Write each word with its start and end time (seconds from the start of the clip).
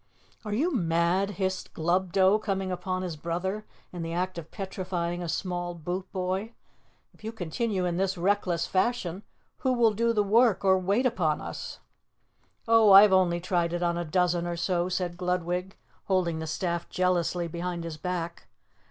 "Are 0.43 0.51
you 0.51 0.73
mad?" 0.75 1.29
hissed 1.37 1.75
Glubdo, 1.75 2.39
coming 2.39 2.71
upon 2.71 3.03
his 3.03 3.15
brother 3.15 3.67
in 3.93 4.01
the 4.01 4.13
act 4.13 4.39
of 4.39 4.49
petrifying 4.49 5.21
a 5.21 5.29
small 5.29 5.75
boot 5.75 6.11
boy. 6.11 6.53
"If 7.13 7.23
you 7.23 7.31
continue 7.31 7.85
in 7.85 7.97
this 7.97 8.17
reckless 8.17 8.65
fashion 8.65 9.21
who 9.59 9.71
will 9.73 9.93
do 9.93 10.11
the 10.11 10.23
work 10.23 10.65
or 10.65 10.79
wait 10.79 11.05
upon 11.05 11.39
us?" 11.39 11.81
"Oh, 12.67 12.91
I've 12.91 13.13
only 13.13 13.39
tried 13.39 13.73
it 13.73 13.83
on 13.83 13.95
a 13.95 14.03
dozen 14.03 14.47
or 14.47 14.57
so," 14.57 14.89
said 14.89 15.17
Gludwig, 15.17 15.77
holding 16.05 16.39
the 16.39 16.47
staff 16.47 16.89
jealously 16.89 17.47
behind 17.47 17.83
his 17.83 17.97
back. 17.97 18.47